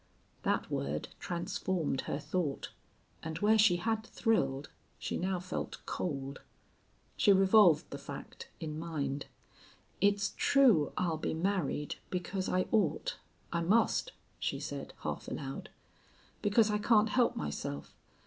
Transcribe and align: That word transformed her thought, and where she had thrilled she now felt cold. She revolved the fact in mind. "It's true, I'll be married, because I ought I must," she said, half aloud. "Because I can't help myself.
That 0.41 0.71
word 0.71 1.09
transformed 1.19 2.01
her 2.09 2.17
thought, 2.17 2.71
and 3.21 3.37
where 3.37 3.59
she 3.59 3.75
had 3.75 4.03
thrilled 4.03 4.71
she 4.97 5.15
now 5.15 5.39
felt 5.39 5.77
cold. 5.85 6.41
She 7.15 7.31
revolved 7.31 7.87
the 7.91 7.99
fact 7.99 8.49
in 8.59 8.79
mind. 8.79 9.27
"It's 10.01 10.33
true, 10.37 10.91
I'll 10.97 11.17
be 11.19 11.35
married, 11.35 11.97
because 12.09 12.49
I 12.49 12.63
ought 12.71 13.17
I 13.53 13.61
must," 13.61 14.13
she 14.39 14.59
said, 14.59 14.95
half 15.03 15.27
aloud. 15.27 15.69
"Because 16.41 16.71
I 16.71 16.79
can't 16.79 17.09
help 17.09 17.35
myself. 17.35 17.93